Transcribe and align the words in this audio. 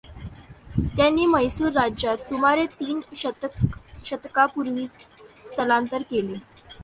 त्यांनी 0.95 1.25
म्हैसूर 1.25 1.71
राज्यात 1.71 2.17
सुमारे 2.29 2.65
तीन 2.79 3.01
शतकापुर्वीच 4.05 4.97
स्थलांतर 5.49 6.01
केले. 6.01 6.39